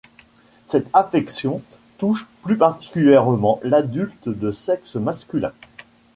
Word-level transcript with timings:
Cette 0.65 0.87
affection 0.93 1.61
touche 1.99 2.27
plus 2.41 2.57
particulièrement 2.57 3.59
l'adulte 3.61 4.29
de 4.29 4.49
sexe 4.49 4.95
masculin. 4.95 5.53